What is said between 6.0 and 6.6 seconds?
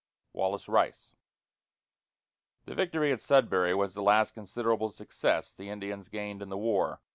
gained in the